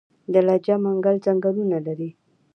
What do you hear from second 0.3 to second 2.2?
د لجه منګل ځنګلونه لري